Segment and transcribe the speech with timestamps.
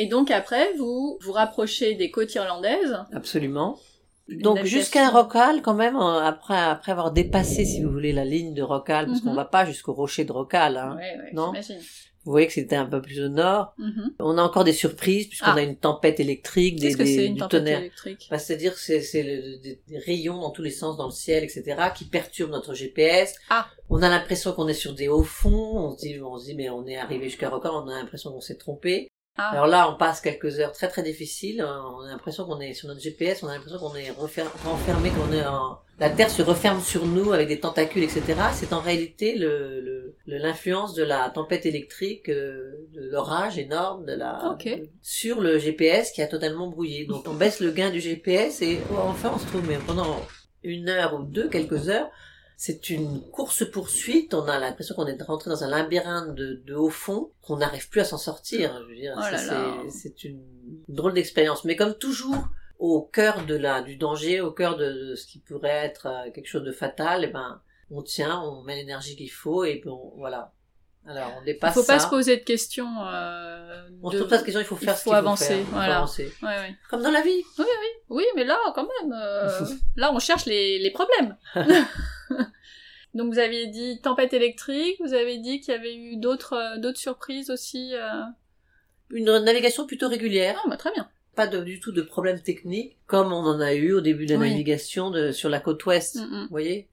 [0.00, 2.96] Et donc après, vous vous rapprochez des côtes irlandaises.
[3.12, 3.78] Absolument.
[4.28, 8.54] Donc jusqu'à Rocal quand même, euh, après après avoir dépassé, si vous voulez, la ligne
[8.54, 9.36] de Rocal, parce qu'on Mhm.
[9.36, 10.76] va pas jusqu'au rocher de Rocal.
[10.76, 10.96] Hein.
[10.96, 11.52] Ouais, ouais, Non.
[12.24, 13.72] Vous voyez que c'était un peu plus au nord.
[13.78, 14.12] Mhm.
[14.20, 15.54] On a encore des surprises puisqu'on Ah.
[15.54, 17.78] a une tempête électrique, des, que des- une du tempête tonnerre.
[17.80, 18.28] électrique?
[18.30, 21.42] Bah, C'est-à-dire c'est c'est le- des, des rayons dans tous les sens dans le ciel,
[21.42, 21.62] etc.,
[21.96, 23.34] qui perturbent notre GPS.
[23.48, 23.66] Ah.
[23.88, 25.78] On a l'impression qu'on est sur des hauts fonds.
[25.78, 28.30] On se dit, on se dit, mais on est arrivé jusqu'à Rocan, on a l'impression
[28.30, 29.08] qu'on s'est trompé.
[29.38, 29.52] Ah.
[29.52, 31.60] Alors là, on passe quelques heures très très difficiles.
[31.60, 35.10] Euh, On a l'impression qu'on est sur notre GPS, on a l'impression qu'on est renfermé,
[35.10, 35.78] qu'on est en...
[36.00, 38.22] La Terre se referme sur nous avec des tentacules, etc.
[38.52, 39.98] C'est en réalité le
[40.36, 44.56] l'influence de la tempête électrique, euh, de l'orage énorme, de la
[45.02, 47.06] sur le GPS qui a totalement brouillé.
[47.06, 50.20] Donc on baisse le gain du GPS et oh, enfin on se trouve mais pendant
[50.62, 52.10] une heure ou deux, quelques heures,
[52.60, 54.34] c'est une course poursuite.
[54.34, 57.88] On a l'impression qu'on est rentré dans un labyrinthe de, de haut fond, qu'on n'arrive
[57.88, 58.76] plus à s'en sortir.
[58.82, 59.22] Je veux dire, Oh
[59.90, 60.42] c'est- une
[60.88, 61.64] drôle d'expérience.
[61.64, 62.48] Mais comme toujours,
[62.80, 66.30] au cœur de la du danger, au cœur de, de ce qui pourrait être euh,
[66.32, 67.60] quelque chose de fatal, eh ben
[67.92, 70.52] on tient, on met l'énergie qu'il faut et puis on, voilà.
[71.06, 72.06] Alors on Il dépasse faut pas ça.
[72.06, 72.88] se poser de questions.
[73.06, 75.12] Euh, On de- se pose pas de questions, il faut il faire faut ce qu'il
[75.12, 75.58] faut avancer, faire.
[75.60, 75.96] Il faut voilà.
[75.98, 76.32] avancer.
[76.42, 76.74] Ouais, ouais.
[76.90, 77.42] Comme dans la vie.
[78.10, 79.48] Oui, mais là, quand même, euh,
[79.96, 81.36] là, on cherche les, les problèmes.
[83.14, 86.78] Donc, vous aviez dit tempête électrique, vous avez dit qu'il y avait eu d'autres euh,
[86.78, 87.92] d'autres surprises aussi.
[87.94, 88.22] euh.
[89.10, 90.60] Une navigation plutôt régulière.
[90.64, 91.08] Ah, bah, très bien.
[91.34, 94.34] pas de- du tout de problèmes techniques comme on en a eu au début de
[94.34, 94.50] la Oui.
[94.50, 96.16] navigation de, sur la côte ouest.
[96.16, 96.42] Mm, mm.
[96.42, 96.88] Vous voyez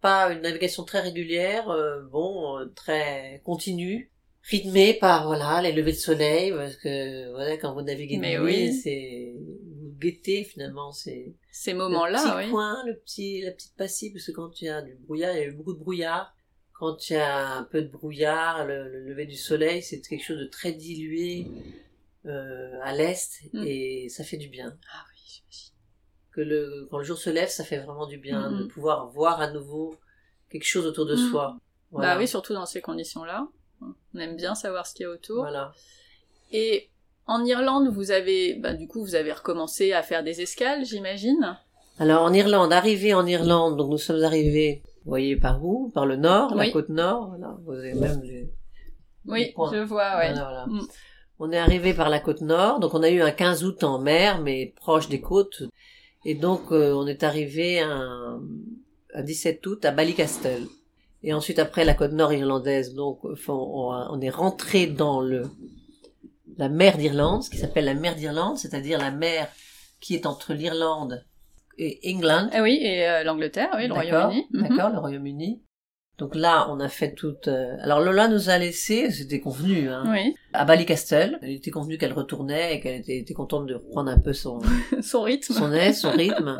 [0.00, 4.10] Pas une navigation très régulière, euh, bon, euh, très continue,
[4.42, 8.38] rythmée par voilà les levées de soleil, parce que voilà quand vous naviguez de Mais
[8.38, 8.72] nuit, oui.
[8.72, 9.34] c'est
[10.00, 11.34] vous guettez finalement, Ces
[11.66, 12.50] le moments-là, petit oui.
[12.50, 15.38] coin, le petit la petite passée, parce que quand il y a du brouillard, il
[15.38, 16.34] y a eu beaucoup de brouillard.
[16.72, 20.24] Quand il y a un peu de brouillard, le, le lever du soleil, c'est quelque
[20.24, 21.46] chose de très dilué
[22.26, 23.64] euh, à l'est Mm.
[23.66, 25.74] et ça fait du bien Ah oui, j'imagine.
[26.32, 29.40] que le, quand le jour se lève, ça fait vraiment du bien de pouvoir voir
[29.40, 29.96] à nouveau
[30.50, 31.58] quelque chose autour de soi.
[31.90, 32.14] Voilà.
[32.14, 33.48] Bah oui, surtout dans ces conditions-là.
[33.82, 35.38] On aime bien savoir ce qu'il y a autour.
[35.38, 35.72] Voilà.
[36.52, 36.90] Et
[37.30, 41.56] en Irlande, vous avez, bah, du coup, vous avez recommencé à faire des escales, j'imagine.
[41.98, 45.90] Alors en Irlande, arrivé en Irlande, donc nous sommes arrivés, vous voyez par où?
[45.90, 47.28] Par le nord, la côte nord.
[47.28, 47.56] Voilà.
[47.64, 48.50] Vous avez même les,
[49.26, 49.70] Oui, les points.
[49.72, 50.32] je vois, ouais.
[50.32, 50.66] Voilà, voilà.
[50.66, 50.86] Mm.
[51.38, 53.98] On est arrivé par la côte nord, donc on a eu un 15 août en
[53.98, 55.62] mer, mais proche des côtes.
[56.24, 58.40] Et donc euh, on est arrivé un,
[59.14, 60.66] un 17 août à Ballycastle.
[61.22, 65.42] Et ensuite après la côte nord irlandaise, donc on est rentré dans le
[66.58, 69.48] la mer d'Irlande, ce qui s'appelle la mer d'Irlande, c'est-à-dire la mer
[70.00, 71.24] qui est entre l'Irlande
[71.78, 72.48] et England.
[72.52, 74.46] Ah oui, et euh, l'Angleterre, oui, le D'accord, Royaume-Uni.
[74.52, 74.68] Mhm.
[74.68, 75.62] D'accord, le Royaume-Uni.
[76.18, 77.48] Donc là, on a fait toute.
[77.48, 81.38] euh, Alors Lola nous a laissé, c'était convenu, hein, Oui, à Ballycastle.
[81.42, 84.58] Il était convenu qu'elle retournait et qu'elle était, était contente de reprendre un peu son,
[85.02, 85.54] son rythme.
[85.54, 86.58] son aise, son rythme.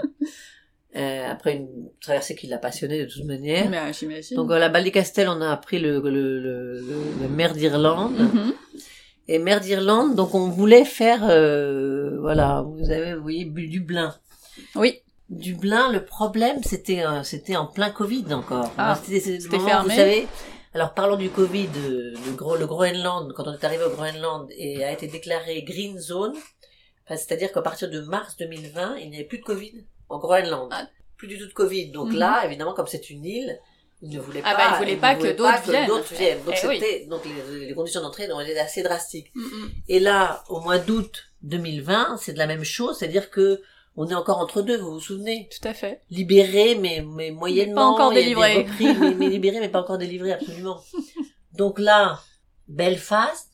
[0.97, 1.69] Euh, après une
[2.01, 3.69] traversée qui l'a passionnée de toute manière.
[3.71, 4.37] Mais, j'imagine.
[4.37, 6.83] Donc voilà, Ballycastle, on a appris le, le, le,
[7.39, 8.19] la d'Irlande.
[8.19, 8.53] Mhm.
[9.29, 14.15] Et mer d'Irlande, donc on voulait faire, euh, voilà, vous avez, vous voyez, Dublin.
[14.75, 18.73] Oui, Dublin, le problème, c'était euh, c'était en plein Covid encore.
[18.77, 19.89] Ah, c'était fermé.
[19.89, 20.27] Vous savez,
[20.75, 24.93] alors parlons du Covid, euh, le, Groenland, quand on est arrivé au Groenland et a
[24.93, 26.33] été déclaré green zone,
[27.05, 30.69] enfin, c'est-à-dire qu'à partir de mars 2020, il n'y avait plus de Covid au Groenland.
[30.73, 30.87] Ah.
[31.17, 31.91] Plus du tout de Covid.
[31.91, 32.17] Donc Mhm.
[32.17, 33.61] là, évidemment, comme c'est une île,
[34.03, 35.87] ils ne Ah pas, bah, ils voulaient pas que d'autres viennent.
[35.87, 36.43] d'autres viennent.
[36.45, 36.81] Donc Eh oui.
[36.81, 39.31] c'était, donc les, les conditions d'entrée ont été assez drastiques.
[39.35, 39.71] Mhm.
[39.89, 43.61] Et là, au mois d'août 2020, c'est de la même chose, c'est-à-dire que
[43.97, 45.49] on est encore entre deux, vous vous souvenez?
[45.51, 46.01] Tout à fait.
[46.11, 47.91] libéré, mais, mais moyennement.
[47.95, 48.63] encore il y a des délivré.
[48.63, 50.81] repris, mais, mais libéré, mais pas encore délivré, absolument.
[51.55, 52.21] Donc là,
[52.69, 53.51] Belfast,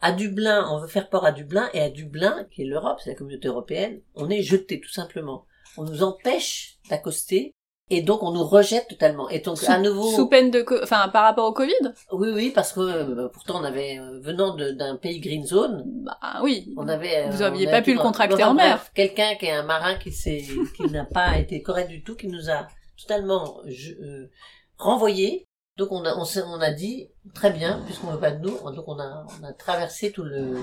[0.00, 3.10] à Dublin, on veut faire port à Dublin, et à Dublin, qui est l'Europe, c'est
[3.10, 5.46] la communauté européenne, on est jeté, tout simplement.
[5.78, 7.54] On nous empêche d'accoster,
[7.90, 9.28] et donc on nous rejette totalement.
[9.28, 11.72] Et donc, Sous- à nouveau, Sous peine de, enfin, par rapport au Covid?
[12.12, 16.40] oui, oui, parce que euh, pourtant on avait, euh, venant d'un pays green zone, Bah
[16.42, 16.72] oui.
[16.76, 18.84] on avait, euh, Vous aviez on pas pu le contracter en mer.
[18.94, 20.44] Quelqu'un qui est un marin qui s'est,
[20.76, 22.66] qui n'a pas été correct du tout, qui nous a
[23.00, 24.30] totalement je- euh,
[24.78, 25.46] renvoyé.
[25.76, 28.84] Donc on a, on, on a dit très bien, puisqu'on veut pas de nous, donc
[28.88, 30.56] on a, on a traversé tout le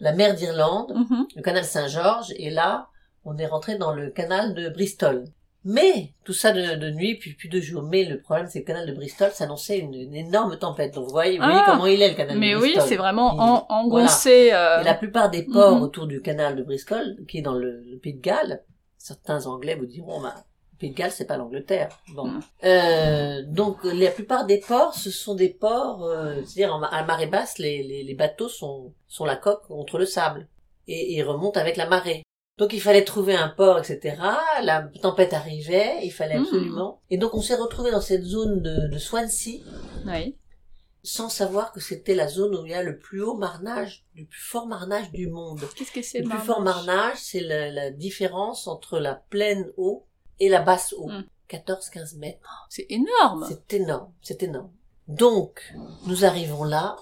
[0.00, 1.26] la mer d'Irlande, Mhm.
[1.36, 2.88] le canal Saint-Georges, et là
[3.24, 5.24] on est rentré dans le canal de Bristol.
[5.64, 7.82] Mais tout ça de, de nuit, puis de jour.
[7.82, 10.92] Mais le problème, c'est que le canal de Bristol s'annonçait une, une énorme tempête.
[10.94, 11.70] Donc vous voyez, vous voyez Ah.
[11.70, 12.84] comment il est le canal Mais de oui, Bristol.
[12.88, 14.50] c'est vraiment en, engoncé.
[14.52, 15.82] euh, et la plupart des ports Mhm.
[15.82, 18.62] autour du canal de Bristol, qui est dans le, le pays de Galles,
[18.98, 20.34] certains Anglais vous diront, bah,
[20.80, 21.90] Pays de Galles, c'est pas l'Angleterre.
[22.12, 22.26] Bon.
[22.26, 22.40] Mm.
[22.64, 27.58] Euh, donc la plupart des ports, ce sont des ports, euh, c'est-à-dire à marée basse,
[27.58, 30.48] les, les, les bateaux sont, sont la coque contre le sable
[30.88, 32.24] et ils remontent avec la marée.
[32.62, 34.16] Donc il fallait trouver un port, etc.
[34.62, 36.42] La tempête arrivait, il fallait Mm.
[36.42, 37.00] absolument.
[37.10, 39.58] Et donc on s'est retrouvé dans cette zone de, de Swansea
[40.06, 40.36] Oui.
[41.02, 44.24] sans savoir que c'était la zone où il y a le plus haut marnage, le
[44.26, 45.60] plus fort marnage du monde.
[45.74, 49.64] Qu'est-ce que c'est Le le plus fort marnage c'est la, la différence entre la pleine
[49.76, 50.06] eau
[50.38, 51.08] et la basse eau.
[51.08, 51.24] Mm.
[51.50, 52.66] 14-15 mètres.
[52.70, 53.44] C'est énorme.
[53.48, 54.70] C'est énorme, c'est énorme.
[55.08, 55.74] Donc,
[56.06, 56.96] nous arrivons là.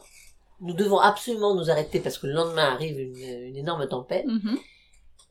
[0.63, 4.25] Nous devons absolument nous arrêter parce que le lendemain arrive une, une énorme tempête.
[4.27, 4.59] Mhm.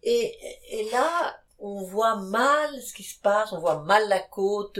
[0.03, 0.35] Et,
[0.71, 4.79] et là, on voit mal ce qui se passe, on voit mal la côte,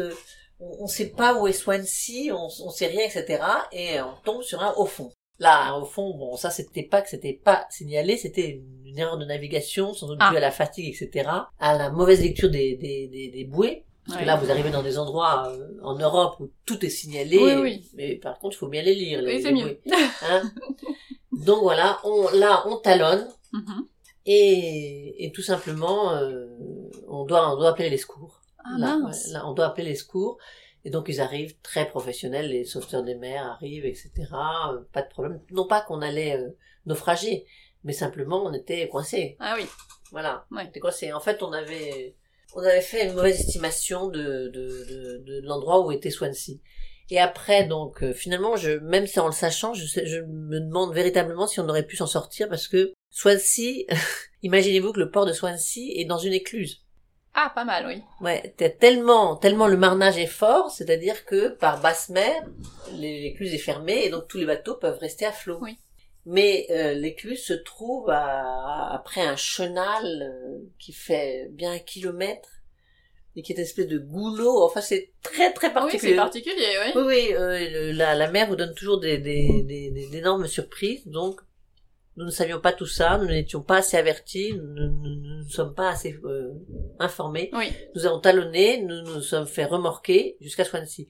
[0.59, 3.43] on ne sait pas où est Swansea, on, on sait rien, etc.
[3.71, 5.11] Et on tombe sur un au fond.
[5.39, 9.23] Là, au fond, bon, ça c'était pas que c'était pas signalé, c'était une, erreur de
[9.25, 10.31] navigation, sans doute Ah.
[10.31, 11.29] due à la fatigue, etc.
[11.59, 13.85] À la mauvaise lecture des, des, des, des bouées.
[14.05, 17.37] Parce que là, vous arrivez dans des endroits euh, en Europe où tout est signalé.
[17.37, 17.89] Oui, oui.
[17.93, 19.21] Mais par contre, il faut bien les lire.
[19.21, 19.79] Les, Oui, c'est mieux.
[20.23, 20.51] hein.
[21.31, 23.27] Donc voilà, on, là, on talonne.
[23.53, 23.87] Mhm.
[24.31, 26.45] Et, et tout simplement, euh,
[27.07, 28.41] on doit on doit appeler les secours.
[28.63, 29.25] Ah là, mince.
[29.27, 30.37] ouais, là, on doit appeler les secours.
[30.85, 34.11] Et donc ils arrivent très professionnels, les sauveteurs des mers arrivent, etc.
[34.71, 35.41] Euh, Pas de problème.
[35.51, 36.49] Non pas qu'on allait euh,
[36.85, 37.45] naufrager,
[37.83, 39.35] mais simplement on était coincés.
[39.39, 39.65] Ah oui.
[40.11, 40.61] Voilà, Ouais.
[40.65, 41.11] on était coincés.
[41.11, 42.15] En fait, on avait
[42.55, 46.55] on avait fait une mauvaise estimation de de, de, de l'endroit où était Swansea.
[47.11, 50.59] Et après, donc, euh, finalement, je, même si en le sachant, je, sais- je me
[50.59, 53.85] demande véritablement si on aurait pu s'en sortir parce que Swansea,
[54.43, 56.83] imaginez-vous que le port de Swansea est dans une écluse.
[57.33, 58.01] Ah, pas mal, oui.
[58.21, 62.43] Ouais, tellement, tellement le marnage est fort, c'est-à-dire que par basse mer,
[62.93, 65.59] l'é- l'écluse est fermée et donc tous les bateaux peuvent rester à flot.
[65.61, 65.77] Oui.
[66.25, 72.49] Mais euh, l'écluse se trouve à- après un chenal euh, qui fait bien un kilomètre
[73.39, 74.61] et qui est une espèce de goulot.
[74.63, 76.11] Enfin, c'est très très Oui, particulier.
[76.11, 76.91] c'est particulier, oui.
[76.95, 79.63] Oui, oui, euh, la, la mer vous donne toujours des, des,
[80.11, 81.39] d'énormes surprises, donc
[82.17, 85.89] nous ne savions pas tout ça, nous n'étions pas assez avertis, nous ne sommes pas
[85.91, 86.51] assez euh,
[86.99, 87.49] informés.
[87.53, 87.67] Oui.
[87.95, 91.05] Nous avons talonné, nous nous sommes fait remorquer jusqu'à Swansea.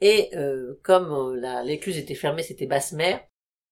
[0.00, 3.20] Et euh, comme la- l'écluse était fermée, c'était basse mer,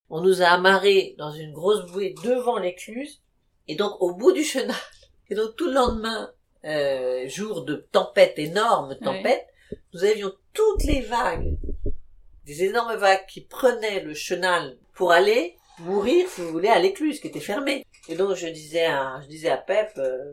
[0.08, 3.22] on nous a amarrés dans une grosse bouée devant l'écluse,
[3.68, 4.74] et donc au bout du chenal.
[5.32, 6.32] Et donc tout le lendemain,
[6.64, 9.46] euh, jour de tempête, énorme tempête,
[9.94, 11.56] nous avions toutes les vagues,
[12.46, 17.20] des énormes vagues qui prenaient le chenal pour aller mourir, si vous voulez, à l'écluse
[17.20, 17.86] qui était fermée.
[18.08, 20.32] Et donc je disais à, je disais à Pep, euh,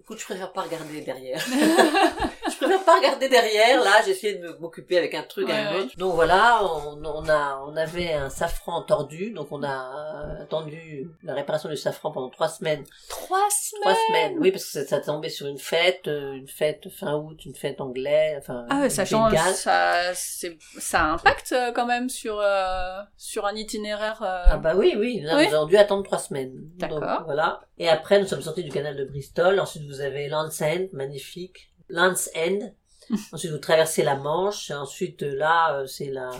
[0.00, 1.44] écoute, je préfère pas regarder derrière.
[2.60, 3.82] je préfère pas regarder derrière.
[3.84, 5.80] Là, essayé de m'occuper avec un truc, Ouais, un ouais.
[5.82, 5.96] autre.
[5.96, 11.34] Donc voilà, on, on a, on avait un safran tordu, donc on a attendu la
[11.34, 12.84] réparation du safran pendant trois semaines.
[13.08, 13.82] Trois semaines.
[13.82, 17.14] Trois semaines, oui, parce que ça, ça tombait sur une fête, euh, une fête fin
[17.14, 18.66] août, une fête anglaise, enfin.
[18.70, 23.54] Ah ouais, ça change, ça, c'est, ça impacte euh, quand même sur, euh, sur un
[23.54, 24.22] itinéraire.
[24.22, 25.48] euh, Ah bah oui, oui, là, Oui.
[25.48, 26.52] nous avons dû attendre trois semaines.
[26.76, 27.22] D'accord.
[27.26, 27.60] Voilà.
[27.78, 29.60] Et après, nous sommes sortis du canal de Bristol.
[29.60, 31.68] Ensuite, vous avez Land's End, magnifique.
[31.88, 32.72] Land's End.
[33.32, 34.70] Ensuite, vous traversez la Manche.
[34.72, 36.30] Ensuite, là, euh, c'est la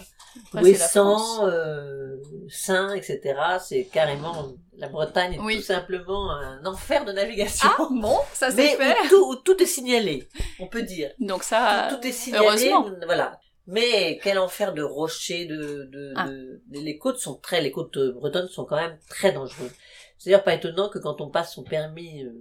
[0.53, 0.61] c'est.
[0.61, 2.17] Ouessant, euh,
[2.49, 3.35] Saint, etc.
[3.61, 5.57] C'est carrément la Bretagne est Oui.
[5.57, 7.69] tout simplement un enfer de navigation.
[7.79, 8.91] Ah bon, ça Mais fait.
[9.07, 10.29] où tout, où tout est signalé,
[10.61, 11.11] on peut dire.
[11.21, 12.91] Donc ça, tout, tout est signalé, heureusement.
[13.07, 13.39] voilà.
[13.69, 16.27] Mais quel enfer de rochers, de, de, Ah.
[16.29, 19.73] de- les côtes sont très, les côtes euh, bretonnes sont quand même très dangereuses.
[20.19, 22.33] C'est d'ailleurs pas étonnant que quand on passe son permis, euh,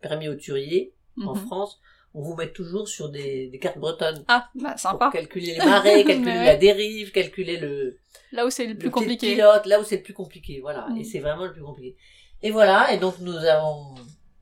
[0.00, 0.94] permis auturier
[1.24, 1.46] en Mhm.
[1.46, 1.78] France,
[2.14, 5.06] on vous met toujours sur des, des cartes bretonnes Ah, bah, sympa.
[5.06, 7.96] pour calculer les marées, calculer la dérive, calculer le,
[8.32, 9.34] Là où c'est le plus le compliqué.
[9.34, 10.88] pilote, là où c'est le plus compliqué, voilà.
[10.90, 10.96] Mm.
[10.98, 11.96] Et c'est vraiment le plus compliqué.
[12.42, 13.94] Et voilà, et donc nous avons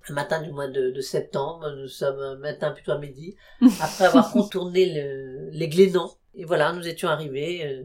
[0.09, 3.37] un matin du mois de, de septembre, nous sommes un matin plutôt à midi,
[3.81, 6.13] après avoir contourné le, les Glénans.
[6.35, 7.65] Et voilà, nous étions arrivés.
[7.67, 7.83] euh,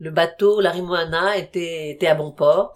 [0.00, 2.72] le bateau, la Rimoana, était, était à bon port.